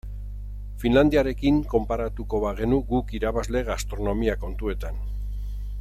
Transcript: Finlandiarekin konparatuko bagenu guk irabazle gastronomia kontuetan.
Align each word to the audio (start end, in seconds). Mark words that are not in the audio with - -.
Finlandiarekin 0.83 1.59
konparatuko 1.73 2.41
bagenu 2.45 2.81
guk 2.95 3.15
irabazle 3.19 3.63
gastronomia 3.69 4.39
kontuetan. 4.47 4.99